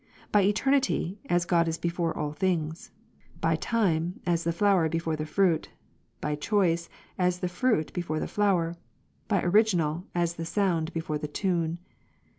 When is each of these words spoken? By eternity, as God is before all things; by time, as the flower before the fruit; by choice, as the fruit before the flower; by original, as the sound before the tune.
By 0.31 0.41
eternity, 0.41 1.19
as 1.29 1.45
God 1.45 1.67
is 1.67 1.77
before 1.77 2.17
all 2.17 2.31
things; 2.33 2.89
by 3.39 3.55
time, 3.55 4.19
as 4.25 4.43
the 4.45 4.51
flower 4.51 4.89
before 4.89 5.15
the 5.15 5.27
fruit; 5.27 5.69
by 6.19 6.33
choice, 6.33 6.89
as 7.19 7.37
the 7.37 7.47
fruit 7.47 7.93
before 7.93 8.19
the 8.19 8.27
flower; 8.27 8.75
by 9.27 9.43
original, 9.43 10.07
as 10.15 10.37
the 10.37 10.43
sound 10.47 10.91
before 10.91 11.19
the 11.19 11.27
tune. 11.27 11.77